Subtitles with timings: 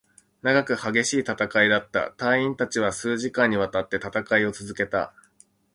[0.41, 2.09] 長く、激しい戦いだった。
[2.17, 5.13] 隊員達は数時間に渡って戦いを続けた。